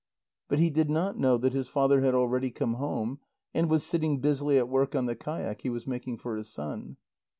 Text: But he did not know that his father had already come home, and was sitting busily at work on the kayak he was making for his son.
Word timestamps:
But 0.47 0.57
he 0.57 0.71
did 0.71 0.89
not 0.89 1.15
know 1.19 1.37
that 1.37 1.53
his 1.53 1.67
father 1.67 2.01
had 2.01 2.15
already 2.15 2.49
come 2.49 2.73
home, 2.73 3.19
and 3.53 3.69
was 3.69 3.83
sitting 3.85 4.17
busily 4.19 4.57
at 4.57 4.67
work 4.67 4.95
on 4.95 5.05
the 5.05 5.15
kayak 5.15 5.61
he 5.61 5.69
was 5.69 5.85
making 5.85 6.17
for 6.17 6.35
his 6.37 6.49
son. 6.49 6.97